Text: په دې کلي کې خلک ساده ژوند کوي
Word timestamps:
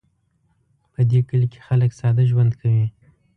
په 0.93 1.01
دې 1.09 1.19
کلي 1.29 1.47
کې 1.51 1.59
خلک 1.67 1.91
ساده 1.99 2.23
ژوند 2.29 2.51
کوي 2.59 2.85